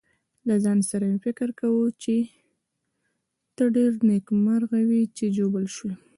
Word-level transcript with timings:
له 0.47 0.55
ځان 0.63 0.79
سره 0.89 1.03
مې 1.11 1.19
فکر 1.25 1.49
کاوه 1.59 1.85
چې 2.03 2.15
ته 3.55 3.63
ډېر 3.75 3.91
نېکمرغه 4.09 4.79
وې 4.89 5.01
چې 5.15 5.25
ژوبل 5.37 5.65
شوې. 5.75 5.93